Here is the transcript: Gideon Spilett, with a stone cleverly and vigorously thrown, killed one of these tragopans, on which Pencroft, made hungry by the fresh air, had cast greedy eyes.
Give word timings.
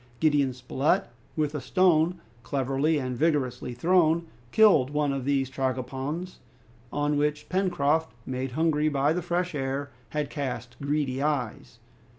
Gideon 0.19 0.51
Spilett, 0.51 1.09
with 1.35 1.53
a 1.53 1.61
stone 1.61 2.19
cleverly 2.41 2.97
and 2.97 3.15
vigorously 3.15 3.75
thrown, 3.75 4.25
killed 4.51 4.89
one 4.89 5.13
of 5.13 5.25
these 5.25 5.47
tragopans, 5.47 6.39
on 6.91 7.17
which 7.17 7.49
Pencroft, 7.49 8.11
made 8.25 8.53
hungry 8.53 8.89
by 8.89 9.13
the 9.13 9.21
fresh 9.21 9.53
air, 9.53 9.91
had 10.09 10.31
cast 10.31 10.75
greedy 10.81 11.21
eyes. 11.21 11.77